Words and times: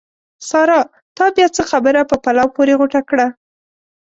سارا! 0.49 0.79
تا 1.17 1.25
بیا 1.35 1.47
څه 1.55 1.61
خبره 1.71 2.01
په 2.09 2.15
پلو 2.23 2.45
پورې 2.55 2.73
غوټه 2.79 3.01
کړه؟! 3.09 3.27